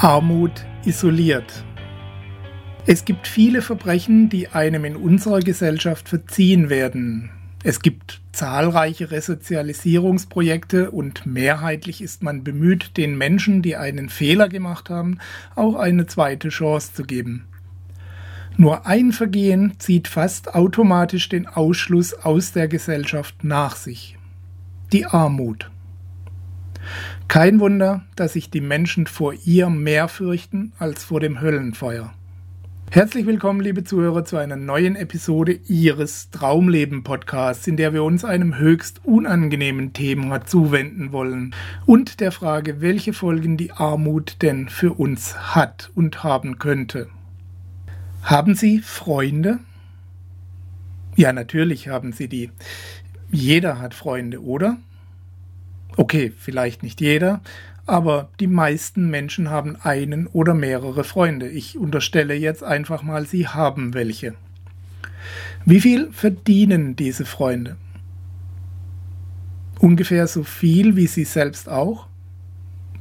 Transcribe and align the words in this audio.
Armut 0.00 0.64
isoliert. 0.84 1.64
Es 2.86 3.04
gibt 3.04 3.26
viele 3.26 3.62
Verbrechen, 3.62 4.28
die 4.28 4.46
einem 4.46 4.84
in 4.84 4.94
unserer 4.94 5.40
Gesellschaft 5.40 6.08
verziehen 6.08 6.70
werden. 6.70 7.30
Es 7.64 7.80
gibt 7.80 8.20
zahlreiche 8.30 9.10
Resozialisierungsprojekte 9.10 10.92
und 10.92 11.26
mehrheitlich 11.26 12.00
ist 12.00 12.22
man 12.22 12.44
bemüht, 12.44 12.96
den 12.96 13.18
Menschen, 13.18 13.60
die 13.60 13.74
einen 13.74 14.08
Fehler 14.08 14.48
gemacht 14.48 14.88
haben, 14.88 15.18
auch 15.56 15.74
eine 15.74 16.06
zweite 16.06 16.50
Chance 16.50 16.94
zu 16.94 17.02
geben. 17.02 17.48
Nur 18.56 18.86
ein 18.86 19.10
Vergehen 19.10 19.74
zieht 19.78 20.06
fast 20.06 20.54
automatisch 20.54 21.28
den 21.28 21.48
Ausschluss 21.48 22.14
aus 22.14 22.52
der 22.52 22.68
Gesellschaft 22.68 23.42
nach 23.42 23.74
sich. 23.74 24.16
Die 24.92 25.06
Armut. 25.06 25.68
Kein 27.28 27.60
Wunder, 27.60 28.06
dass 28.16 28.32
sich 28.32 28.48
die 28.48 28.62
Menschen 28.62 29.06
vor 29.06 29.34
ihr 29.44 29.68
mehr 29.68 30.08
fürchten 30.08 30.72
als 30.78 31.04
vor 31.04 31.20
dem 31.20 31.42
Höllenfeuer. 31.42 32.14
Herzlich 32.90 33.26
willkommen, 33.26 33.60
liebe 33.60 33.84
Zuhörer, 33.84 34.24
zu 34.24 34.38
einer 34.38 34.56
neuen 34.56 34.96
Episode 34.96 35.52
Ihres 35.68 36.30
Traumleben 36.30 37.04
Podcasts, 37.04 37.66
in 37.66 37.76
der 37.76 37.92
wir 37.92 38.02
uns 38.02 38.24
einem 38.24 38.56
höchst 38.56 39.02
unangenehmen 39.04 39.92
Thema 39.92 40.46
zuwenden 40.46 41.12
wollen 41.12 41.54
und 41.84 42.20
der 42.20 42.32
Frage, 42.32 42.80
welche 42.80 43.12
Folgen 43.12 43.58
die 43.58 43.72
Armut 43.72 44.40
denn 44.40 44.70
für 44.70 44.94
uns 44.94 45.54
hat 45.54 45.90
und 45.94 46.24
haben 46.24 46.58
könnte. 46.58 47.08
Haben 48.22 48.54
Sie 48.54 48.78
Freunde? 48.78 49.58
Ja, 51.14 51.34
natürlich 51.34 51.88
haben 51.88 52.14
Sie 52.14 52.28
die. 52.28 52.50
Jeder 53.30 53.80
hat 53.80 53.92
Freunde, 53.92 54.42
oder? 54.42 54.78
Okay, 55.98 56.32
vielleicht 56.38 56.84
nicht 56.84 57.00
jeder, 57.00 57.40
aber 57.84 58.28
die 58.38 58.46
meisten 58.46 59.10
Menschen 59.10 59.50
haben 59.50 59.74
einen 59.82 60.28
oder 60.28 60.54
mehrere 60.54 61.02
Freunde. 61.02 61.48
Ich 61.48 61.76
unterstelle 61.76 62.34
jetzt 62.34 62.62
einfach 62.62 63.02
mal, 63.02 63.26
sie 63.26 63.48
haben 63.48 63.94
welche. 63.94 64.34
Wie 65.64 65.80
viel 65.80 66.12
verdienen 66.12 66.94
diese 66.94 67.24
Freunde? 67.24 67.76
Ungefähr 69.80 70.28
so 70.28 70.44
viel 70.44 70.94
wie 70.94 71.08
sie 71.08 71.24
selbst 71.24 71.68
auch? 71.68 72.06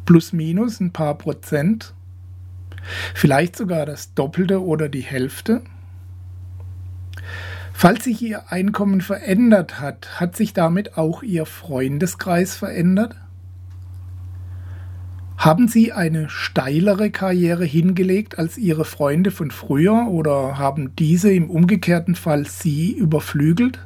Plus 0.06 0.34
minus 0.34 0.80
ein 0.80 0.92
paar 0.92 1.20
Prozent? 1.20 1.94
Vielleicht 3.14 3.58
sogar 3.58 3.86
das 3.86 4.16
Doppelte 4.16 4.64
oder 4.64 4.90
die 4.90 5.02
Hälfte? 5.02 5.62
Falls 7.80 8.06
sich 8.06 8.24
Ihr 8.24 8.52
Einkommen 8.52 9.02
verändert 9.02 9.80
hat, 9.80 10.20
hat 10.20 10.36
sich 10.36 10.52
damit 10.52 10.98
auch 10.98 11.22
Ihr 11.22 11.46
Freundeskreis 11.46 12.56
verändert? 12.56 13.16
Haben 15.38 15.68
Sie 15.68 15.94
eine 15.94 16.28
steilere 16.28 17.12
Karriere 17.12 17.66
hingelegt 17.66 18.40
als 18.40 18.58
Ihre 18.58 18.84
Freunde 18.84 19.30
von 19.30 19.52
früher 19.52 20.08
oder 20.10 20.58
haben 20.58 20.96
diese 20.96 21.32
im 21.32 21.52
umgekehrten 21.52 22.16
Fall 22.16 22.48
Sie 22.48 22.94
überflügelt? 22.94 23.86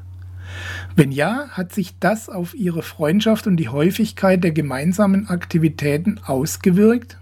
Wenn 0.96 1.12
ja, 1.12 1.50
hat 1.50 1.74
sich 1.74 2.00
das 2.00 2.30
auf 2.30 2.54
Ihre 2.54 2.84
Freundschaft 2.84 3.46
und 3.46 3.58
die 3.58 3.68
Häufigkeit 3.68 4.42
der 4.42 4.52
gemeinsamen 4.52 5.28
Aktivitäten 5.28 6.18
ausgewirkt? 6.26 7.18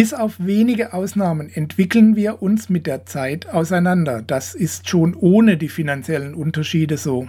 Bis 0.00 0.14
auf 0.14 0.36
wenige 0.38 0.94
Ausnahmen 0.94 1.50
entwickeln 1.50 2.16
wir 2.16 2.40
uns 2.40 2.70
mit 2.70 2.86
der 2.86 3.04
Zeit 3.04 3.50
auseinander. 3.50 4.22
Das 4.22 4.54
ist 4.54 4.88
schon 4.88 5.14
ohne 5.14 5.58
die 5.58 5.68
finanziellen 5.68 6.32
Unterschiede 6.32 6.96
so. 6.96 7.28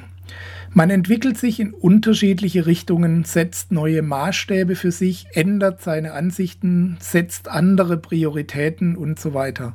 Man 0.69 0.89
entwickelt 0.89 1.37
sich 1.37 1.59
in 1.59 1.73
unterschiedliche 1.73 2.67
Richtungen, 2.67 3.25
setzt 3.25 3.73
neue 3.73 4.01
Maßstäbe 4.01 4.77
für 4.77 4.93
sich, 4.93 5.27
ändert 5.33 5.81
seine 5.81 6.13
Ansichten, 6.13 6.95
setzt 7.01 7.49
andere 7.49 7.97
Prioritäten 7.97 8.95
und 8.95 9.19
so 9.19 9.33
weiter. 9.33 9.73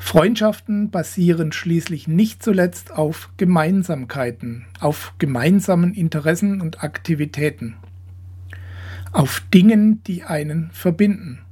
Freundschaften 0.00 0.90
basieren 0.90 1.52
schließlich 1.52 2.08
nicht 2.08 2.42
zuletzt 2.42 2.92
auf 2.92 3.30
Gemeinsamkeiten, 3.36 4.66
auf 4.80 5.14
gemeinsamen 5.20 5.94
Interessen 5.94 6.62
und 6.62 6.82
Aktivitäten, 6.82 7.76
auf 9.12 9.40
Dingen, 9.54 10.02
die 10.02 10.24
einen 10.24 10.70
verbinden. 10.72 11.42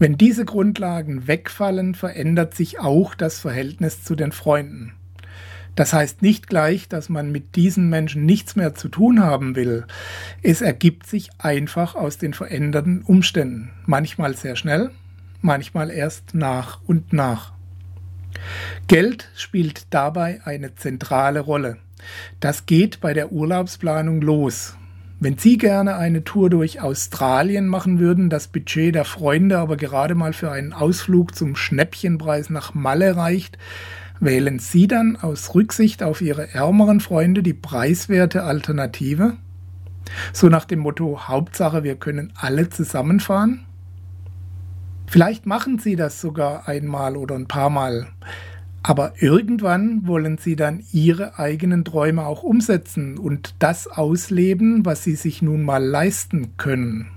Wenn 0.00 0.16
diese 0.16 0.46
Grundlagen 0.46 1.28
wegfallen, 1.28 1.94
verändert 1.94 2.54
sich 2.54 2.80
auch 2.80 3.14
das 3.14 3.38
Verhältnis 3.38 4.02
zu 4.02 4.14
den 4.14 4.32
Freunden. 4.32 4.94
Das 5.76 5.92
heißt 5.92 6.22
nicht 6.22 6.46
gleich, 6.46 6.88
dass 6.88 7.10
man 7.10 7.30
mit 7.30 7.54
diesen 7.54 7.90
Menschen 7.90 8.24
nichts 8.24 8.56
mehr 8.56 8.74
zu 8.74 8.88
tun 8.88 9.20
haben 9.20 9.56
will. 9.56 9.84
Es 10.42 10.62
ergibt 10.62 11.06
sich 11.06 11.28
einfach 11.36 11.96
aus 11.96 12.16
den 12.16 12.32
veränderten 12.32 13.02
Umständen. 13.02 13.72
Manchmal 13.84 14.34
sehr 14.34 14.56
schnell, 14.56 14.90
manchmal 15.42 15.90
erst 15.90 16.34
nach 16.34 16.80
und 16.86 17.12
nach. 17.12 17.52
Geld 18.86 19.28
spielt 19.36 19.86
dabei 19.90 20.40
eine 20.46 20.74
zentrale 20.76 21.40
Rolle. 21.40 21.76
Das 22.40 22.64
geht 22.64 23.02
bei 23.02 23.12
der 23.12 23.32
Urlaubsplanung 23.32 24.22
los. 24.22 24.78
Wenn 25.22 25.36
Sie 25.36 25.58
gerne 25.58 25.96
eine 25.96 26.24
Tour 26.24 26.48
durch 26.48 26.80
Australien 26.80 27.66
machen 27.66 27.98
würden, 27.98 28.30
das 28.30 28.48
Budget 28.48 28.94
der 28.94 29.04
Freunde 29.04 29.58
aber 29.58 29.76
gerade 29.76 30.14
mal 30.14 30.32
für 30.32 30.50
einen 30.50 30.72
Ausflug 30.72 31.34
zum 31.34 31.56
Schnäppchenpreis 31.56 32.48
nach 32.48 32.72
Malle 32.72 33.16
reicht, 33.16 33.58
wählen 34.18 34.58
Sie 34.58 34.88
dann 34.88 35.16
aus 35.16 35.54
Rücksicht 35.54 36.02
auf 36.02 36.22
Ihre 36.22 36.54
ärmeren 36.54 37.00
Freunde 37.00 37.42
die 37.42 37.52
preiswerte 37.52 38.44
Alternative? 38.44 39.36
So 40.32 40.48
nach 40.48 40.64
dem 40.64 40.78
Motto 40.78 41.28
Hauptsache, 41.28 41.84
wir 41.84 41.96
können 41.96 42.32
alle 42.34 42.70
zusammenfahren? 42.70 43.66
Vielleicht 45.06 45.44
machen 45.44 45.78
Sie 45.78 45.96
das 45.96 46.18
sogar 46.22 46.66
einmal 46.66 47.18
oder 47.18 47.34
ein 47.34 47.46
paar 47.46 47.68
Mal. 47.68 48.06
Aber 48.82 49.12
irgendwann 49.18 50.06
wollen 50.06 50.38
sie 50.38 50.56
dann 50.56 50.82
ihre 50.92 51.38
eigenen 51.38 51.84
Träume 51.84 52.24
auch 52.24 52.42
umsetzen 52.42 53.18
und 53.18 53.54
das 53.58 53.86
ausleben, 53.86 54.86
was 54.86 55.04
sie 55.04 55.16
sich 55.16 55.42
nun 55.42 55.62
mal 55.62 55.84
leisten 55.84 56.56
können. 56.56 57.08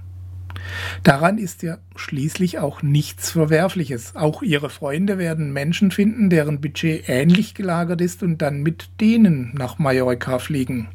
Daran 1.03 1.37
ist 1.37 1.63
ja 1.63 1.77
schließlich 1.95 2.59
auch 2.59 2.81
nichts 2.81 3.31
Verwerfliches. 3.31 4.15
Auch 4.15 4.41
ihre 4.41 4.69
Freunde 4.69 5.17
werden 5.17 5.51
Menschen 5.51 5.91
finden, 5.91 6.29
deren 6.29 6.61
Budget 6.61 7.07
ähnlich 7.07 7.53
gelagert 7.53 8.01
ist 8.01 8.23
und 8.23 8.41
dann 8.41 8.61
mit 8.61 8.89
denen 8.99 9.53
nach 9.53 9.79
Mallorca 9.79 10.39
fliegen. 10.39 10.89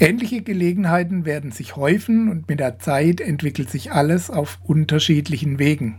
Ähnliche 0.00 0.42
Gelegenheiten 0.42 1.24
werden 1.24 1.50
sich 1.50 1.76
häufen 1.76 2.28
und 2.28 2.48
mit 2.48 2.60
der 2.60 2.78
Zeit 2.78 3.20
entwickelt 3.20 3.70
sich 3.70 3.92
alles 3.92 4.30
auf 4.30 4.58
unterschiedlichen 4.64 5.58
Wegen. 5.58 5.98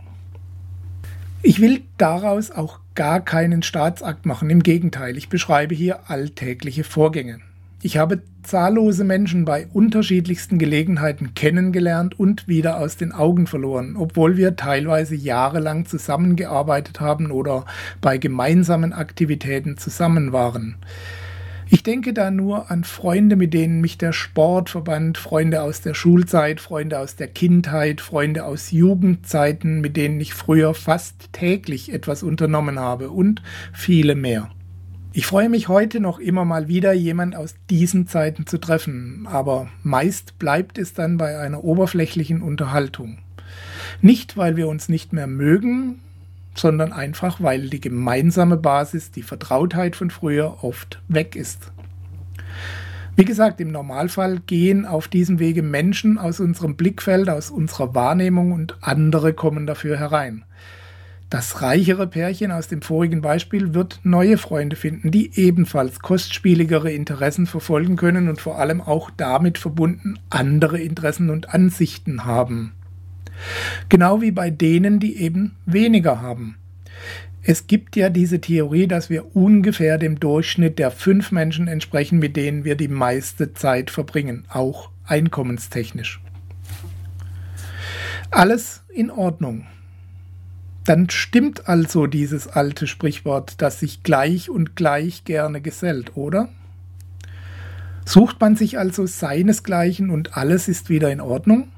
Ich 1.42 1.60
will 1.60 1.82
daraus 1.96 2.50
auch 2.50 2.79
gar 2.94 3.20
keinen 3.20 3.62
Staatsakt 3.62 4.26
machen. 4.26 4.50
Im 4.50 4.62
Gegenteil, 4.62 5.16
ich 5.16 5.28
beschreibe 5.28 5.74
hier 5.74 6.10
alltägliche 6.10 6.84
Vorgänge. 6.84 7.40
Ich 7.82 7.96
habe 7.96 8.20
zahllose 8.42 9.04
Menschen 9.04 9.46
bei 9.46 9.66
unterschiedlichsten 9.72 10.58
Gelegenheiten 10.58 11.34
kennengelernt 11.34 12.18
und 12.18 12.46
wieder 12.46 12.78
aus 12.78 12.98
den 12.98 13.12
Augen 13.12 13.46
verloren, 13.46 13.96
obwohl 13.96 14.36
wir 14.36 14.56
teilweise 14.56 15.14
jahrelang 15.14 15.86
zusammengearbeitet 15.86 17.00
haben 17.00 17.30
oder 17.30 17.64
bei 18.02 18.18
gemeinsamen 18.18 18.92
Aktivitäten 18.92 19.78
zusammen 19.78 20.32
waren. 20.32 20.76
Ich 21.72 21.84
denke 21.84 22.12
da 22.12 22.32
nur 22.32 22.68
an 22.68 22.82
Freunde, 22.82 23.36
mit 23.36 23.54
denen 23.54 23.80
mich 23.80 23.96
der 23.96 24.12
Sport 24.12 24.70
verband, 24.70 25.18
Freunde 25.18 25.62
aus 25.62 25.80
der 25.80 25.94
Schulzeit, 25.94 26.60
Freunde 26.60 26.98
aus 26.98 27.14
der 27.14 27.28
Kindheit, 27.28 28.00
Freunde 28.00 28.44
aus 28.44 28.72
Jugendzeiten, 28.72 29.80
mit 29.80 29.96
denen 29.96 30.20
ich 30.20 30.34
früher 30.34 30.74
fast 30.74 31.32
täglich 31.32 31.92
etwas 31.92 32.24
unternommen 32.24 32.80
habe 32.80 33.10
und 33.10 33.40
viele 33.72 34.16
mehr. 34.16 34.50
Ich 35.12 35.26
freue 35.26 35.48
mich 35.48 35.68
heute 35.68 36.00
noch 36.00 36.18
immer 36.18 36.44
mal 36.44 36.66
wieder, 36.66 36.92
jemand 36.92 37.36
aus 37.36 37.54
diesen 37.70 38.08
Zeiten 38.08 38.48
zu 38.48 38.58
treffen, 38.58 39.28
aber 39.30 39.68
meist 39.84 40.40
bleibt 40.40 40.76
es 40.76 40.92
dann 40.92 41.18
bei 41.18 41.38
einer 41.38 41.62
oberflächlichen 41.62 42.42
Unterhaltung. 42.42 43.18
Nicht, 44.02 44.36
weil 44.36 44.56
wir 44.56 44.66
uns 44.66 44.88
nicht 44.88 45.12
mehr 45.12 45.28
mögen, 45.28 46.00
sondern 46.54 46.92
einfach, 46.92 47.40
weil 47.40 47.68
die 47.68 47.80
gemeinsame 47.80 48.56
Basis, 48.56 49.10
die 49.10 49.22
Vertrautheit 49.22 49.96
von 49.96 50.10
früher 50.10 50.62
oft 50.62 51.00
weg 51.08 51.36
ist. 51.36 51.72
Wie 53.16 53.24
gesagt, 53.24 53.60
im 53.60 53.70
Normalfall 53.70 54.40
gehen 54.46 54.86
auf 54.86 55.08
diesem 55.08 55.38
Wege 55.38 55.62
Menschen 55.62 56.16
aus 56.16 56.40
unserem 56.40 56.76
Blickfeld, 56.76 57.28
aus 57.28 57.50
unserer 57.50 57.94
Wahrnehmung 57.94 58.52
und 58.52 58.76
andere 58.80 59.34
kommen 59.34 59.66
dafür 59.66 59.98
herein. 59.98 60.44
Das 61.28 61.62
reichere 61.62 62.08
Pärchen 62.08 62.50
aus 62.50 62.66
dem 62.66 62.82
vorigen 62.82 63.20
Beispiel 63.20 63.72
wird 63.72 64.00
neue 64.02 64.36
Freunde 64.36 64.74
finden, 64.74 65.12
die 65.12 65.30
ebenfalls 65.38 66.00
kostspieligere 66.00 66.90
Interessen 66.90 67.46
verfolgen 67.46 67.94
können 67.94 68.28
und 68.28 68.40
vor 68.40 68.58
allem 68.58 68.80
auch 68.80 69.10
damit 69.16 69.56
verbunden 69.58 70.18
andere 70.28 70.80
Interessen 70.80 71.30
und 71.30 71.54
Ansichten 71.54 72.24
haben. 72.24 72.72
Genau 73.88 74.20
wie 74.20 74.30
bei 74.30 74.50
denen, 74.50 75.00
die 75.00 75.16
eben 75.16 75.56
weniger 75.66 76.20
haben. 76.20 76.56
Es 77.42 77.66
gibt 77.66 77.96
ja 77.96 78.10
diese 78.10 78.40
Theorie, 78.40 78.86
dass 78.86 79.08
wir 79.08 79.34
ungefähr 79.34 79.96
dem 79.96 80.20
Durchschnitt 80.20 80.78
der 80.78 80.90
fünf 80.90 81.32
Menschen 81.32 81.68
entsprechen, 81.68 82.18
mit 82.18 82.36
denen 82.36 82.64
wir 82.64 82.76
die 82.76 82.88
meiste 82.88 83.54
Zeit 83.54 83.90
verbringen, 83.90 84.44
auch 84.50 84.90
einkommenstechnisch. 85.04 86.20
Alles 88.30 88.82
in 88.88 89.10
Ordnung. 89.10 89.66
Dann 90.84 91.08
stimmt 91.10 91.68
also 91.68 92.06
dieses 92.06 92.46
alte 92.46 92.86
Sprichwort, 92.86 93.60
dass 93.62 93.80
sich 93.80 94.02
gleich 94.02 94.50
und 94.50 94.76
gleich 94.76 95.24
gerne 95.24 95.60
gesellt, 95.60 96.16
oder? 96.16 96.48
Sucht 98.04 98.40
man 98.40 98.56
sich 98.56 98.78
also 98.78 99.06
seinesgleichen 99.06 100.10
und 100.10 100.36
alles 100.36 100.68
ist 100.68 100.88
wieder 100.88 101.10
in 101.10 101.20
Ordnung? 101.20 101.68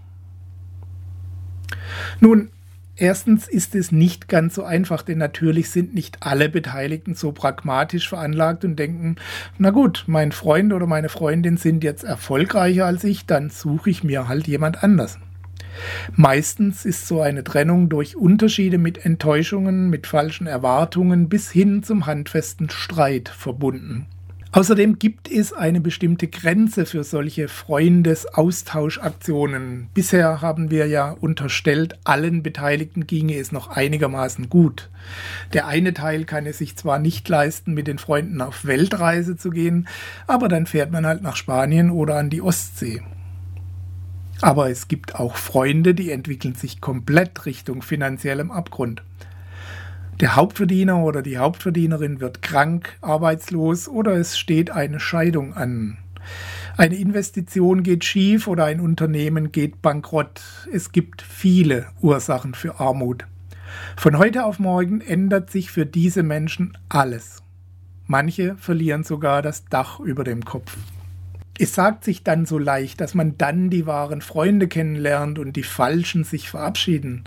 Nun, 2.22 2.50
erstens 2.94 3.48
ist 3.48 3.74
es 3.74 3.90
nicht 3.90 4.28
ganz 4.28 4.54
so 4.54 4.62
einfach, 4.62 5.02
denn 5.02 5.18
natürlich 5.18 5.70
sind 5.70 5.92
nicht 5.92 6.18
alle 6.20 6.48
Beteiligten 6.48 7.16
so 7.16 7.32
pragmatisch 7.32 8.08
veranlagt 8.08 8.64
und 8.64 8.76
denken, 8.76 9.16
na 9.58 9.70
gut, 9.70 10.04
mein 10.06 10.30
Freund 10.30 10.72
oder 10.72 10.86
meine 10.86 11.08
Freundin 11.08 11.56
sind 11.56 11.82
jetzt 11.82 12.04
erfolgreicher 12.04 12.86
als 12.86 13.02
ich, 13.02 13.26
dann 13.26 13.50
suche 13.50 13.90
ich 13.90 14.04
mir 14.04 14.28
halt 14.28 14.46
jemand 14.46 14.84
anders. 14.84 15.18
Meistens 16.14 16.84
ist 16.84 17.08
so 17.08 17.20
eine 17.20 17.42
Trennung 17.42 17.88
durch 17.88 18.14
Unterschiede 18.14 18.78
mit 18.78 19.04
Enttäuschungen, 19.04 19.90
mit 19.90 20.06
falschen 20.06 20.46
Erwartungen 20.46 21.28
bis 21.28 21.50
hin 21.50 21.82
zum 21.82 22.06
handfesten 22.06 22.70
Streit 22.70 23.30
verbunden. 23.30 24.06
Außerdem 24.54 24.98
gibt 24.98 25.30
es 25.30 25.54
eine 25.54 25.80
bestimmte 25.80 26.28
Grenze 26.28 26.84
für 26.84 27.04
solche 27.04 27.48
Freundesaustauschaktionen. 27.48 29.88
Bisher 29.94 30.42
haben 30.42 30.70
wir 30.70 30.86
ja 30.88 31.10
unterstellt, 31.10 31.98
allen 32.04 32.42
Beteiligten 32.42 33.06
ginge 33.06 33.38
es 33.38 33.50
noch 33.50 33.68
einigermaßen 33.68 34.50
gut. 34.50 34.90
Der 35.54 35.68
eine 35.68 35.94
Teil 35.94 36.26
kann 36.26 36.44
es 36.44 36.58
sich 36.58 36.76
zwar 36.76 36.98
nicht 36.98 37.26
leisten, 37.30 37.72
mit 37.72 37.86
den 37.86 37.96
Freunden 37.96 38.42
auf 38.42 38.66
Weltreise 38.66 39.38
zu 39.38 39.48
gehen, 39.48 39.88
aber 40.26 40.48
dann 40.48 40.66
fährt 40.66 40.92
man 40.92 41.06
halt 41.06 41.22
nach 41.22 41.36
Spanien 41.36 41.90
oder 41.90 42.18
an 42.18 42.28
die 42.28 42.42
Ostsee. 42.42 43.00
Aber 44.42 44.68
es 44.68 44.86
gibt 44.86 45.14
auch 45.14 45.36
Freunde, 45.36 45.94
die 45.94 46.10
entwickeln 46.10 46.56
sich 46.56 46.82
komplett 46.82 47.46
Richtung 47.46 47.80
finanziellem 47.80 48.50
Abgrund. 48.50 49.02
Der 50.20 50.36
Hauptverdiener 50.36 50.98
oder 50.98 51.22
die 51.22 51.38
Hauptverdienerin 51.38 52.20
wird 52.20 52.42
krank, 52.42 52.96
arbeitslos 53.00 53.88
oder 53.88 54.12
es 54.14 54.38
steht 54.38 54.70
eine 54.70 55.00
Scheidung 55.00 55.54
an. 55.54 55.98
Eine 56.76 56.96
Investition 56.96 57.82
geht 57.82 58.04
schief 58.04 58.46
oder 58.46 58.64
ein 58.64 58.80
Unternehmen 58.80 59.52
geht 59.52 59.82
bankrott. 59.82 60.40
Es 60.72 60.92
gibt 60.92 61.22
viele 61.22 61.86
Ursachen 62.00 62.54
für 62.54 62.80
Armut. 62.80 63.26
Von 63.96 64.18
heute 64.18 64.44
auf 64.44 64.58
morgen 64.58 65.00
ändert 65.00 65.50
sich 65.50 65.70
für 65.70 65.86
diese 65.86 66.22
Menschen 66.22 66.78
alles. 66.88 67.42
Manche 68.06 68.56
verlieren 68.56 69.04
sogar 69.04 69.42
das 69.42 69.64
Dach 69.66 70.00
über 70.00 70.24
dem 70.24 70.44
Kopf. 70.44 70.76
Es 71.58 71.74
sagt 71.74 72.04
sich 72.04 72.22
dann 72.22 72.46
so 72.46 72.58
leicht, 72.58 73.00
dass 73.00 73.14
man 73.14 73.36
dann 73.38 73.70
die 73.70 73.86
wahren 73.86 74.22
Freunde 74.22 74.68
kennenlernt 74.68 75.38
und 75.38 75.54
die 75.54 75.62
falschen 75.62 76.24
sich 76.24 76.48
verabschieden. 76.48 77.24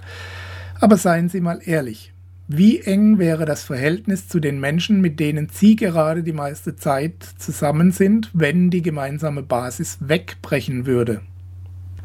Aber 0.80 0.98
seien 0.98 1.30
Sie 1.30 1.42
mal 1.42 1.60
ehrlich, 1.64 2.14
wie 2.48 2.80
eng 2.82 3.18
wäre 3.18 3.46
das 3.46 3.64
Verhältnis 3.64 4.28
zu 4.28 4.40
den 4.40 4.60
Menschen, 4.60 5.02
mit 5.02 5.20
denen 5.20 5.50
Sie 5.52 5.76
gerade 5.76 6.22
die 6.22 6.34
meiste 6.34 6.76
Zeit 6.76 7.24
zusammen 7.38 7.92
sind, 7.92 8.30
wenn 8.34 8.70
die 8.70 8.84
gemeinsame 8.84 9.42
Basis 9.42 9.98
wegbrechen 10.02 10.86
würde? 10.86 11.22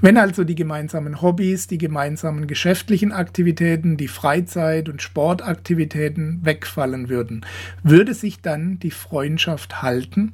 Wenn 0.00 0.16
also 0.16 0.44
die 0.44 0.54
gemeinsamen 0.54 1.20
Hobbys, 1.20 1.66
die 1.66 1.76
gemeinsamen 1.76 2.46
geschäftlichen 2.46 3.12
Aktivitäten, 3.12 3.98
die 3.98 4.08
Freizeit- 4.08 4.88
und 4.88 5.02
Sportaktivitäten 5.02 6.40
wegfallen 6.42 7.10
würden, 7.10 7.44
würde 7.82 8.14
sich 8.14 8.40
dann 8.40 8.78
die 8.78 8.92
Freundschaft 8.92 9.82
halten? 9.82 10.32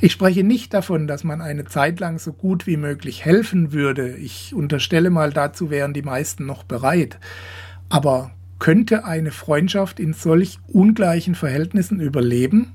Ich 0.00 0.12
spreche 0.12 0.44
nicht 0.44 0.72
davon, 0.72 1.06
dass 1.06 1.24
man 1.24 1.42
eine 1.42 1.66
Zeit 1.66 2.00
lang 2.00 2.18
so 2.18 2.32
gut 2.32 2.66
wie 2.66 2.78
möglich 2.78 3.26
helfen 3.26 3.72
würde. 3.72 4.16
Ich 4.16 4.54
unterstelle 4.54 5.10
mal, 5.10 5.30
dazu 5.30 5.68
wären 5.68 5.92
die 5.92 6.02
meisten 6.02 6.46
noch 6.46 6.64
bereit. 6.64 7.18
Aber 7.90 8.30
könnte 8.58 9.04
eine 9.04 9.30
Freundschaft 9.30 10.00
in 10.00 10.12
solch 10.12 10.58
ungleichen 10.66 11.34
Verhältnissen 11.34 12.00
überleben? 12.00 12.72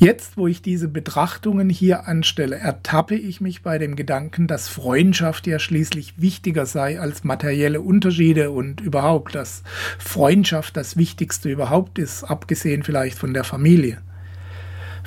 Jetzt, 0.00 0.38
wo 0.38 0.46
ich 0.46 0.62
diese 0.62 0.88
Betrachtungen 0.88 1.68
hier 1.68 2.08
anstelle, 2.08 2.56
ertappe 2.56 3.16
ich 3.16 3.42
mich 3.42 3.62
bei 3.62 3.76
dem 3.76 3.96
Gedanken, 3.96 4.46
dass 4.46 4.66
Freundschaft 4.66 5.46
ja 5.46 5.58
schließlich 5.58 6.14
wichtiger 6.16 6.64
sei 6.64 6.98
als 6.98 7.22
materielle 7.22 7.82
Unterschiede 7.82 8.50
und 8.50 8.80
überhaupt, 8.80 9.34
dass 9.34 9.62
Freundschaft 9.98 10.74
das 10.78 10.96
Wichtigste 10.96 11.50
überhaupt 11.50 11.98
ist, 11.98 12.24
abgesehen 12.24 12.82
vielleicht 12.82 13.18
von 13.18 13.34
der 13.34 13.44
Familie. 13.44 13.98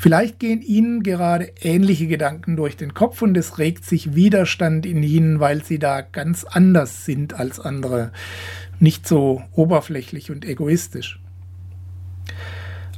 Vielleicht 0.04 0.38
gehen 0.38 0.62
Ihnen 0.62 1.02
gerade 1.02 1.54
ähnliche 1.62 2.08
Gedanken 2.08 2.58
durch 2.58 2.76
den 2.76 2.94
Kopf 2.94 3.22
und 3.22 3.38
es 3.38 3.58
regt 3.58 3.86
sich 3.86 4.16
Widerstand 4.16 4.86
in 4.86 5.02
Ihnen, 5.02 5.40
weil 5.40 5.64
Sie 5.64 5.80
da 5.80 6.02
ganz 6.02 6.44
anders 6.44 7.06
sind 7.06 7.36
als 7.36 7.58
andere, 7.62 8.12
nicht 8.80 9.08
so 9.08 9.42
oberflächlich 9.54 10.30
und 10.30 10.44
egoistisch. 10.44 11.22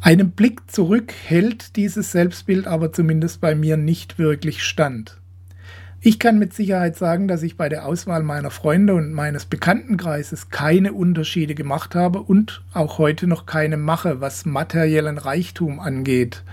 Einem 0.01 0.31
Blick 0.31 0.61
zurück 0.71 1.13
hält 1.27 1.75
dieses 1.75 2.11
Selbstbild 2.11 2.65
aber 2.65 2.91
zumindest 2.91 3.39
bei 3.39 3.53
mir 3.53 3.77
nicht 3.77 4.17
wirklich 4.17 4.63
stand. 4.63 5.21
Ich 6.07 6.19
kann 6.19 6.37
mit 6.37 6.53
Sicherheit 6.53 6.95
sagen, 6.95 7.27
dass 7.27 7.41
ich 7.41 7.57
bei 7.57 7.67
der 7.67 7.87
Auswahl 7.87 8.21
meiner 8.21 8.51
Freunde 8.51 8.93
und 8.93 9.11
meines 9.11 9.47
Bekanntenkreises 9.47 10.51
keine 10.51 10.93
Unterschiede 10.93 11.55
gemacht 11.55 11.95
habe 11.95 12.21
und 12.21 12.61
auch 12.75 12.99
heute 12.99 13.25
noch 13.25 13.47
keine 13.47 13.75
mache, 13.75 14.21
was 14.21 14.45
materiellen 14.45 15.17
Reichtum 15.17 15.79
angeht. 15.79 16.43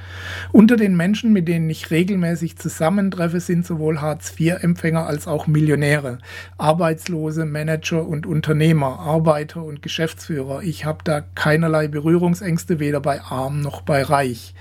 Unter 0.53 0.77
den 0.77 0.97
Menschen, 0.97 1.35
mit 1.35 1.49
denen 1.49 1.69
ich 1.69 1.91
regelmäßig 1.91 2.57
zusammentreffe, 2.57 3.41
sind 3.41 3.67
sowohl 3.67 4.01
Hartz-IV-Empfänger 4.01 5.07
als 5.07 5.29
auch 5.29 5.47
Millionäre, 5.47 6.17
Arbeitslose, 6.57 7.45
Manager 7.45 8.09
und 8.09 8.25
Unternehmer, 8.25 9.01
Arbeiter 9.01 9.63
und 9.63 9.83
Geschäftsführer. 9.83 10.63
Ich 10.63 10.87
habe 10.87 11.01
da 11.05 11.21
keinerlei 11.35 11.89
Berührungsängste, 11.89 12.81
weder 12.81 13.01
bei 13.01 13.21
arm 13.21 13.61
noch 13.61 13.83
bei 13.83 14.03
reich. 14.03 14.55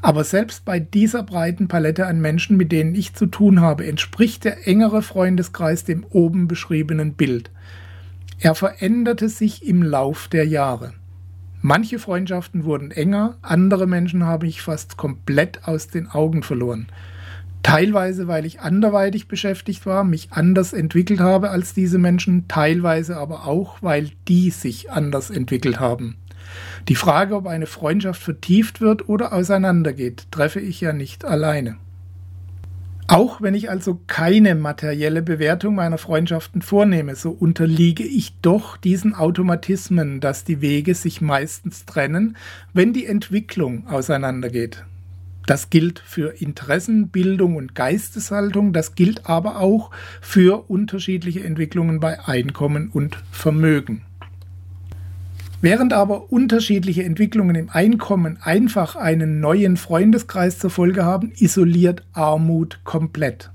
Aber 0.00 0.22
selbst 0.24 0.64
bei 0.64 0.78
dieser 0.78 1.22
breiten 1.22 1.66
Palette 1.66 2.06
an 2.06 2.20
Menschen, 2.20 2.56
mit 2.56 2.70
denen 2.70 2.94
ich 2.94 3.14
zu 3.14 3.26
tun 3.26 3.60
habe, 3.60 3.86
entspricht 3.86 4.44
der 4.44 4.68
engere 4.68 5.02
Freundeskreis 5.02 5.84
dem 5.84 6.04
oben 6.04 6.46
beschriebenen 6.46 7.14
Bild. 7.14 7.50
Er 8.38 8.54
veränderte 8.54 9.28
sich 9.28 9.66
im 9.66 9.82
Lauf 9.82 10.28
der 10.28 10.46
Jahre. 10.46 10.92
Manche 11.60 11.98
Freundschaften 11.98 12.64
wurden 12.64 12.92
enger, 12.92 13.36
andere 13.42 13.88
Menschen 13.88 14.24
habe 14.24 14.46
ich 14.46 14.62
fast 14.62 14.96
komplett 14.96 15.66
aus 15.66 15.88
den 15.88 16.06
Augen 16.06 16.44
verloren. 16.44 16.86
Teilweise, 17.64 18.28
weil 18.28 18.46
ich 18.46 18.60
anderweitig 18.60 19.26
beschäftigt 19.26 19.84
war, 19.84 20.04
mich 20.04 20.28
anders 20.30 20.72
entwickelt 20.72 21.18
habe 21.18 21.50
als 21.50 21.74
diese 21.74 21.98
Menschen, 21.98 22.46
teilweise 22.46 23.16
aber 23.16 23.48
auch, 23.48 23.82
weil 23.82 24.10
die 24.28 24.50
sich 24.50 24.92
anders 24.92 25.30
entwickelt 25.30 25.80
haben. 25.80 26.16
Die 26.88 26.94
Frage, 26.94 27.34
ob 27.34 27.46
eine 27.46 27.66
Freundschaft 27.66 28.22
vertieft 28.22 28.80
wird 28.80 29.08
oder 29.08 29.32
auseinandergeht, 29.32 30.28
treffe 30.30 30.60
ich 30.60 30.80
ja 30.80 30.92
nicht 30.92 31.24
alleine. 31.24 31.76
Auch 33.10 33.40
wenn 33.40 33.54
ich 33.54 33.70
also 33.70 33.98
keine 34.06 34.54
materielle 34.54 35.22
Bewertung 35.22 35.74
meiner 35.74 35.96
Freundschaften 35.96 36.60
vornehme, 36.60 37.16
so 37.16 37.30
unterliege 37.30 38.04
ich 38.04 38.34
doch 38.42 38.76
diesen 38.76 39.14
Automatismen, 39.14 40.20
dass 40.20 40.44
die 40.44 40.60
Wege 40.60 40.94
sich 40.94 41.22
meistens 41.22 41.86
trennen, 41.86 42.36
wenn 42.74 42.92
die 42.92 43.06
Entwicklung 43.06 43.86
auseinandergeht. 43.86 44.84
Das 45.46 45.70
gilt 45.70 46.00
für 46.00 46.42
Interessen, 46.42 47.08
Bildung 47.08 47.56
und 47.56 47.74
Geisteshaltung, 47.74 48.74
das 48.74 48.94
gilt 48.94 49.24
aber 49.24 49.58
auch 49.58 49.90
für 50.20 50.68
unterschiedliche 50.68 51.42
Entwicklungen 51.42 52.00
bei 52.00 52.22
Einkommen 52.28 52.90
und 52.90 53.16
Vermögen. 53.32 54.02
Während 55.60 55.92
aber 55.92 56.30
unterschiedliche 56.30 57.02
Entwicklungen 57.02 57.56
im 57.56 57.68
Einkommen 57.68 58.38
einfach 58.40 58.94
einen 58.94 59.40
neuen 59.40 59.76
Freundeskreis 59.76 60.58
zur 60.58 60.70
Folge 60.70 61.04
haben, 61.04 61.32
isoliert 61.36 62.04
Armut 62.12 62.80
komplett. 62.84 63.50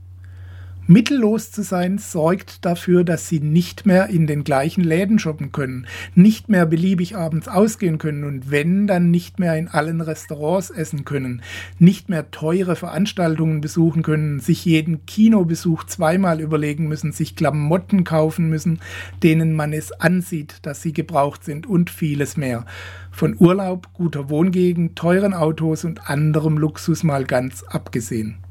Mittellos 0.85 1.49
zu 1.49 1.63
sein 1.63 1.97
sorgt 1.97 2.65
dafür, 2.65 3.05
dass 3.05 3.29
sie 3.29 3.39
nicht 3.39 3.85
mehr 3.85 4.09
in 4.09 4.27
den 4.27 4.43
gleichen 4.43 4.83
Läden 4.83 5.17
shoppen 5.17 5.53
können, 5.53 5.87
nicht 6.13 6.49
mehr 6.49 6.65
beliebig 6.65 7.15
abends 7.15 7.47
ausgehen 7.47 7.99
können 7.99 8.25
und 8.25 8.51
wenn, 8.51 8.85
dann 8.85 9.09
nicht 9.09 9.39
mehr 9.39 9.57
in 9.57 9.69
allen 9.69 10.01
Restaurants 10.01 10.69
essen 10.71 11.05
können, 11.05 11.41
nicht 11.79 12.09
mehr 12.09 12.31
teure 12.31 12.75
Veranstaltungen 12.75 13.61
besuchen 13.61 14.03
können, 14.03 14.41
sich 14.41 14.65
jeden 14.65 15.05
Kinobesuch 15.05 15.85
zweimal 15.85 16.41
überlegen 16.41 16.89
müssen, 16.89 17.13
sich 17.13 17.37
Klamotten 17.37 18.03
kaufen 18.03 18.49
müssen, 18.49 18.81
denen 19.23 19.53
man 19.53 19.71
es 19.71 19.93
ansieht, 19.93 20.57
dass 20.63 20.81
sie 20.81 20.91
gebraucht 20.91 21.45
sind 21.45 21.65
und 21.65 21.91
vieles 21.91 22.35
mehr. 22.35 22.65
Von 23.09 23.37
Urlaub, 23.39 23.93
guter 23.93 24.29
Wohngegend, 24.29 24.97
teuren 24.97 25.33
Autos 25.33 25.85
und 25.85 26.09
anderem 26.09 26.57
Luxus 26.57 27.03
mal 27.03 27.23
ganz 27.23 27.63
abgesehen. 27.63 28.43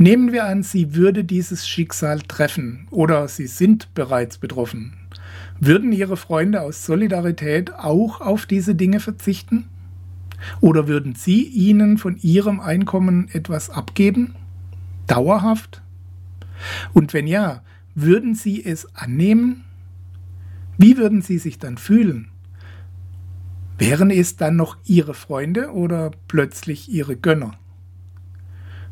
Nehmen 0.00 0.30
wir 0.30 0.44
an, 0.44 0.62
sie 0.62 0.94
würde 0.94 1.24
dieses 1.24 1.66
Schicksal 1.66 2.20
treffen 2.20 2.86
oder 2.92 3.26
sie 3.26 3.48
sind 3.48 3.92
bereits 3.94 4.38
betroffen. 4.38 4.92
Würden 5.58 5.90
ihre 5.90 6.16
Freunde 6.16 6.60
aus 6.60 6.86
Solidarität 6.86 7.74
auch 7.74 8.20
auf 8.20 8.46
diese 8.46 8.76
Dinge 8.76 9.00
verzichten? 9.00 9.68
Oder 10.60 10.86
würden 10.86 11.16
sie 11.16 11.42
ihnen 11.42 11.98
von 11.98 12.16
ihrem 12.22 12.60
Einkommen 12.60 13.28
etwas 13.32 13.70
abgeben? 13.70 14.36
Dauerhaft? 15.08 15.82
Und 16.92 17.12
wenn 17.12 17.26
ja, 17.26 17.62
würden 17.96 18.36
sie 18.36 18.64
es 18.64 18.94
annehmen? 18.94 19.64
Wie 20.76 20.96
würden 20.96 21.22
sie 21.22 21.38
sich 21.38 21.58
dann 21.58 21.76
fühlen? 21.76 22.28
Wären 23.78 24.10
es 24.10 24.36
dann 24.36 24.54
noch 24.54 24.76
ihre 24.84 25.14
Freunde 25.14 25.72
oder 25.72 26.12
plötzlich 26.28 26.88
ihre 26.88 27.16
Gönner? 27.16 27.58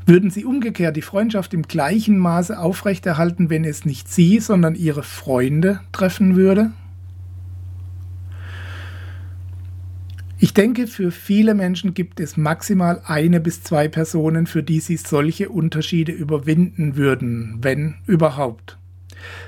Würden 0.09 0.31
Sie 0.31 0.45
umgekehrt 0.45 0.97
die 0.97 1.03
Freundschaft 1.03 1.53
im 1.53 1.63
gleichen 1.63 2.17
Maße 2.17 2.57
aufrechterhalten, 2.57 3.51
wenn 3.51 3.65
es 3.65 3.85
nicht 3.85 4.09
Sie, 4.09 4.39
sondern 4.39 4.77
Ihre 4.77 5.03
Freunde 5.03 5.81
treffen 5.91 6.37
würde? 6.37 6.71
Ich 10.39 10.55
denke, 10.55 10.87
für 10.87 11.11
viele 11.11 11.55
Menschen 11.55 11.93
gibt 11.93 12.21
es 12.21 12.37
maximal 12.37 13.03
eine 13.05 13.41
bis 13.41 13.65
zwei 13.65 13.89
Personen, 13.89 14.47
für 14.47 14.63
die 14.63 14.81
sie 14.81 14.97
solche 14.97 15.49
Unterschiede 15.49 16.13
überwinden 16.13 16.97
würden, 16.97 17.59
wenn 17.63 17.97
überhaupt. 18.07 18.79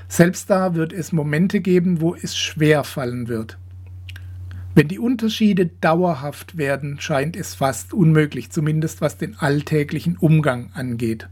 Selbst 0.09 0.49
da 0.49 0.75
wird 0.75 0.91
es 0.91 1.13
Momente 1.13 1.61
geben, 1.61 2.01
wo 2.01 2.15
es 2.15 2.35
schwer 2.35 2.83
fallen 2.83 3.29
wird. 3.29 3.57
Wenn 4.75 4.87
die 4.87 4.99
Unterschiede 4.99 5.67
dauerhaft 5.81 6.57
werden, 6.57 6.99
scheint 6.99 7.35
es 7.35 7.55
fast 7.55 7.93
unmöglich, 7.93 8.51
zumindest 8.51 9.01
was 9.01 9.17
den 9.17 9.37
alltäglichen 9.37 10.15
Umgang 10.17 10.71
angeht. 10.73 11.27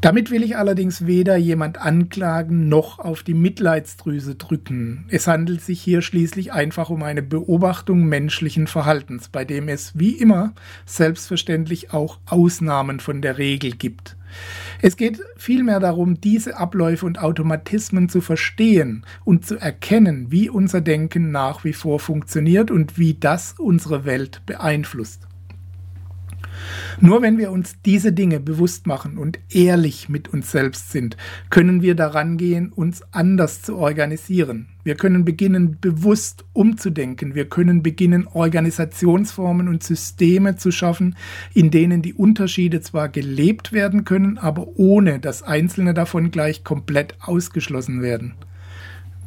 Damit 0.00 0.30
will 0.30 0.42
ich 0.42 0.56
allerdings 0.56 1.04
weder 1.04 1.36
jemand 1.36 1.76
anklagen 1.76 2.70
noch 2.70 2.98
auf 2.98 3.22
die 3.22 3.34
Mitleidsdrüse 3.34 4.34
drücken. 4.34 5.04
Es 5.10 5.26
handelt 5.26 5.60
sich 5.60 5.82
hier 5.82 6.00
schließlich 6.00 6.54
einfach 6.54 6.88
um 6.88 7.02
eine 7.02 7.22
Beobachtung 7.22 8.06
menschlichen 8.06 8.66
Verhaltens, 8.66 9.28
bei 9.28 9.44
dem 9.44 9.68
es 9.68 9.92
wie 9.98 10.12
immer 10.12 10.54
selbstverständlich 10.86 11.92
auch 11.92 12.18
Ausnahmen 12.24 12.98
von 12.98 13.20
der 13.20 13.36
Regel 13.36 13.72
gibt. 13.72 14.16
Es 14.80 14.96
geht 14.96 15.20
vielmehr 15.36 15.80
darum, 15.80 16.18
diese 16.18 16.56
Abläufe 16.56 17.04
und 17.04 17.18
Automatismen 17.18 18.08
zu 18.08 18.22
verstehen 18.22 19.04
und 19.26 19.44
zu 19.44 19.56
erkennen, 19.56 20.30
wie 20.30 20.48
unser 20.48 20.80
Denken 20.80 21.30
nach 21.30 21.62
wie 21.62 21.74
vor 21.74 22.00
funktioniert 22.00 22.70
und 22.70 22.96
wie 22.96 23.14
das 23.14 23.54
unsere 23.58 24.06
Welt 24.06 24.40
beeinflusst. 24.46 25.29
Nur 27.00 27.22
wenn 27.22 27.38
wir 27.38 27.50
uns 27.50 27.76
diese 27.84 28.12
Dinge 28.12 28.40
bewusst 28.40 28.86
machen 28.86 29.18
und 29.18 29.38
ehrlich 29.48 30.08
mit 30.08 30.28
uns 30.28 30.50
selbst 30.50 30.90
sind, 30.90 31.16
können 31.48 31.82
wir 31.82 31.94
daran 31.94 32.36
gehen, 32.36 32.72
uns 32.72 33.02
anders 33.12 33.62
zu 33.62 33.76
organisieren. 33.76 34.68
Wir 34.82 34.94
können 34.94 35.24
beginnen, 35.24 35.78
bewusst 35.80 36.44
umzudenken. 36.52 37.34
Wir 37.34 37.48
können 37.48 37.82
beginnen, 37.82 38.26
Organisationsformen 38.26 39.68
und 39.68 39.82
Systeme 39.82 40.56
zu 40.56 40.70
schaffen, 40.70 41.16
in 41.54 41.70
denen 41.70 42.02
die 42.02 42.14
Unterschiede 42.14 42.80
zwar 42.80 43.08
gelebt 43.08 43.72
werden 43.72 44.04
können, 44.04 44.38
aber 44.38 44.68
ohne 44.76 45.20
dass 45.20 45.42
einzelne 45.42 45.94
davon 45.94 46.30
gleich 46.30 46.64
komplett 46.64 47.14
ausgeschlossen 47.20 48.02
werden. 48.02 48.34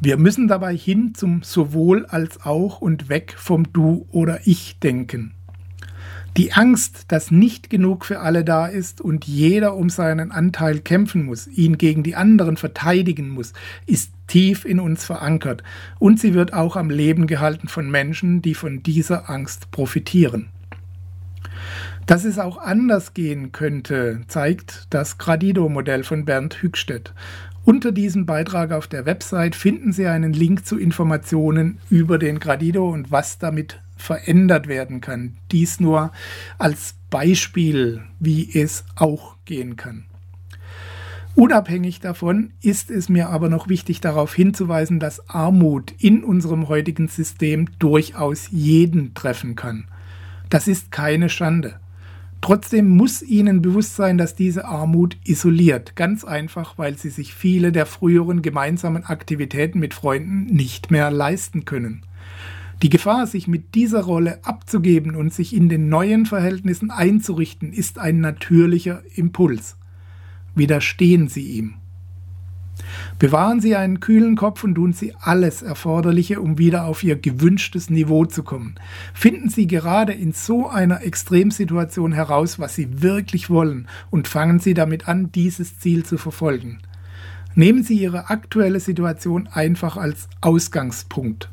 Wir 0.00 0.16
müssen 0.18 0.48
dabei 0.48 0.76
hin 0.76 1.14
zum 1.14 1.42
sowohl 1.42 2.04
als 2.06 2.44
auch 2.44 2.80
und 2.80 3.08
weg 3.08 3.34
vom 3.36 3.72
Du 3.72 4.06
oder 4.10 4.40
Ich 4.44 4.78
denken. 4.80 5.34
Die 6.36 6.52
Angst, 6.52 7.12
dass 7.12 7.30
nicht 7.30 7.70
genug 7.70 8.04
für 8.04 8.18
alle 8.18 8.42
da 8.42 8.66
ist 8.66 9.00
und 9.00 9.24
jeder 9.24 9.76
um 9.76 9.88
seinen 9.88 10.32
Anteil 10.32 10.80
kämpfen 10.80 11.24
muss, 11.24 11.46
ihn 11.46 11.78
gegen 11.78 12.02
die 12.02 12.16
anderen 12.16 12.56
verteidigen 12.56 13.28
muss, 13.28 13.52
ist 13.86 14.10
tief 14.26 14.64
in 14.64 14.80
uns 14.80 15.04
verankert 15.04 15.62
und 16.00 16.18
sie 16.18 16.34
wird 16.34 16.52
auch 16.52 16.74
am 16.74 16.90
Leben 16.90 17.28
gehalten 17.28 17.68
von 17.68 17.88
Menschen, 17.88 18.42
die 18.42 18.54
von 18.54 18.82
dieser 18.82 19.30
Angst 19.30 19.70
profitieren. 19.70 20.48
Dass 22.06 22.24
es 22.24 22.40
auch 22.40 22.58
anders 22.58 23.14
gehen 23.14 23.52
könnte, 23.52 24.22
zeigt 24.26 24.88
das 24.90 25.18
Gradido-Modell 25.18 26.02
von 26.02 26.24
Bernd 26.24 26.62
Hückstedt. 26.62 27.14
Unter 27.64 27.92
diesem 27.92 28.26
Beitrag 28.26 28.72
auf 28.72 28.88
der 28.88 29.06
Website 29.06 29.54
finden 29.54 29.92
Sie 29.92 30.06
einen 30.06 30.32
Link 30.32 30.66
zu 30.66 30.78
Informationen 30.78 31.78
über 31.90 32.18
den 32.18 32.40
Gradido 32.40 32.90
und 32.90 33.10
was 33.12 33.38
damit 33.38 33.78
verändert 33.96 34.66
werden 34.68 35.00
kann. 35.00 35.36
Dies 35.50 35.80
nur 35.80 36.12
als 36.58 36.94
Beispiel, 37.10 38.02
wie 38.18 38.50
es 38.54 38.84
auch 38.96 39.36
gehen 39.44 39.76
kann. 39.76 40.04
Unabhängig 41.36 41.98
davon 41.98 42.52
ist 42.62 42.90
es 42.92 43.08
mir 43.08 43.28
aber 43.28 43.48
noch 43.48 43.68
wichtig 43.68 44.00
darauf 44.00 44.34
hinzuweisen, 44.34 45.00
dass 45.00 45.28
Armut 45.28 45.92
in 45.98 46.22
unserem 46.22 46.68
heutigen 46.68 47.08
System 47.08 47.68
durchaus 47.80 48.48
jeden 48.52 49.14
treffen 49.14 49.56
kann. 49.56 49.88
Das 50.48 50.68
ist 50.68 50.92
keine 50.92 51.28
Schande. 51.28 51.80
Trotzdem 52.40 52.88
muss 52.88 53.22
Ihnen 53.22 53.62
bewusst 53.62 53.96
sein, 53.96 54.18
dass 54.18 54.36
diese 54.36 54.66
Armut 54.66 55.16
isoliert, 55.24 55.96
ganz 55.96 56.24
einfach, 56.24 56.78
weil 56.78 56.96
Sie 56.98 57.08
sich 57.08 57.34
viele 57.34 57.72
der 57.72 57.86
früheren 57.86 58.42
gemeinsamen 58.42 59.04
Aktivitäten 59.04 59.80
mit 59.80 59.94
Freunden 59.94 60.44
nicht 60.44 60.90
mehr 60.90 61.10
leisten 61.10 61.64
können. 61.64 62.02
Die 62.84 62.90
Gefahr, 62.90 63.26
sich 63.26 63.48
mit 63.48 63.74
dieser 63.74 64.02
Rolle 64.02 64.40
abzugeben 64.44 65.16
und 65.16 65.32
sich 65.32 65.56
in 65.56 65.70
den 65.70 65.88
neuen 65.88 66.26
Verhältnissen 66.26 66.90
einzurichten, 66.90 67.72
ist 67.72 67.98
ein 67.98 68.20
natürlicher 68.20 69.00
Impuls. 69.14 69.78
Widerstehen 70.54 71.28
Sie 71.28 71.44
ihm. 71.44 71.76
Bewahren 73.18 73.62
Sie 73.62 73.74
einen 73.74 74.00
kühlen 74.00 74.36
Kopf 74.36 74.64
und 74.64 74.74
tun 74.74 74.92
Sie 74.92 75.14
alles 75.18 75.62
Erforderliche, 75.62 76.42
um 76.42 76.58
wieder 76.58 76.84
auf 76.84 77.02
Ihr 77.02 77.16
gewünschtes 77.16 77.88
Niveau 77.88 78.26
zu 78.26 78.42
kommen. 78.42 78.74
Finden 79.14 79.48
Sie 79.48 79.66
gerade 79.66 80.12
in 80.12 80.32
so 80.32 80.68
einer 80.68 81.00
Extremsituation 81.04 82.12
heraus, 82.12 82.58
was 82.58 82.74
Sie 82.74 83.00
wirklich 83.00 83.48
wollen 83.48 83.88
und 84.10 84.28
fangen 84.28 84.58
Sie 84.58 84.74
damit 84.74 85.08
an, 85.08 85.32
dieses 85.32 85.78
Ziel 85.78 86.04
zu 86.04 86.18
verfolgen. 86.18 86.80
Nehmen 87.54 87.82
Sie 87.82 87.98
Ihre 87.98 88.28
aktuelle 88.28 88.80
Situation 88.80 89.46
einfach 89.46 89.96
als 89.96 90.28
Ausgangspunkt 90.42 91.48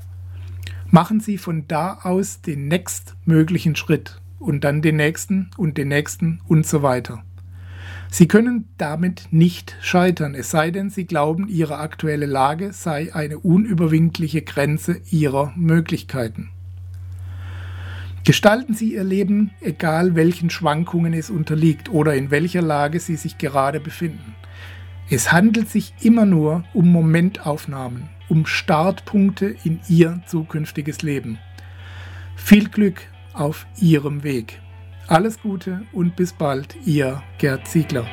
machen 0.92 1.22
Sie 1.22 1.38
von 1.38 1.68
da 1.68 2.00
aus 2.04 2.42
den 2.42 2.68
nächstmöglichen 2.68 3.76
Schritt 3.76 4.22
und 4.40 4.64
dann 4.64 4.82
den 4.82 4.98
nächsten 4.98 5.50
und 5.58 5.78
den 5.78 5.88
nächsten 5.88 6.42
und 6.48 6.68
so 6.68 6.84
weiter. 6.84 7.24
Sie 8.10 8.28
können 8.28 8.68
damit 8.78 9.30
nicht 9.32 9.78
scheitern, 9.82 10.36
es 10.36 10.52
sei 10.52 10.70
denn, 10.72 10.90
Sie 10.90 11.06
glauben, 11.06 11.48
Ihre 11.48 11.78
aktuelle 11.78 12.26
Lage 12.26 12.74
sei 12.74 13.16
eine 13.16 13.40
unüberwindliche 13.40 14.42
Grenze 14.42 15.00
Ihrer 15.10 15.54
Möglichkeiten. 15.56 16.50
Gestalten 18.26 18.74
Sie 18.74 18.94
Ihr 18.94 19.06
Leben, 19.06 19.52
egal 19.62 20.16
welchen 20.16 20.50
Schwankungen 20.50 21.14
es 21.14 21.30
unterliegt 21.30 21.90
oder 21.90 22.14
in 22.14 22.32
welcher 22.32 22.62
Lage 22.62 23.00
Sie 23.00 23.16
sich 23.16 23.38
gerade 23.38 23.80
befinden. 23.80 24.36
Es 25.10 25.32
handelt 25.32 25.70
sich 25.70 25.94
immer 26.02 26.26
nur 26.26 26.66
um 26.74 26.92
Momentaufnahmen, 26.92 28.10
um 28.32 28.46
Startpunkte 28.46 29.58
in 29.66 29.82
Ihr 29.90 30.22
zukünftiges 30.26 31.02
Leben. 31.02 31.38
Viel 32.38 32.70
Glück 32.70 33.02
auf 33.34 33.68
Ihrem 33.78 34.24
Weg. 34.24 34.62
Alles 35.08 35.42
Gute 35.42 35.82
und 35.92 36.16
bis 36.16 36.32
bald, 36.32 36.78
Ihr 36.86 37.22
Gerd 37.40 37.68
Ziegler. 37.68 38.08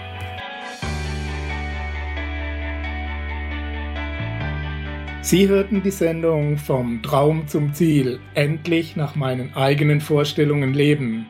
Sie 5.21 5.47
hörten 5.47 5.85
die 5.85 5.93
Sendung 5.93 6.59
Vom 6.59 7.01
Traum 7.01 7.47
zum 7.47 7.73
Ziel, 7.73 8.19
endlich 8.35 8.97
nach 8.97 9.15
meinen 9.15 9.55
eigenen 9.55 10.01
Vorstellungen 10.01 10.75
leben, 10.75 11.27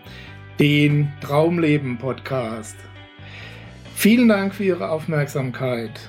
den 0.58 1.12
Traumleben 1.20 1.98
Podcast. 1.98 2.76
Vielen 3.94 4.28
Dank 4.28 4.54
für 4.54 4.64
Ihre 4.64 4.88
Aufmerksamkeit. 4.88 6.08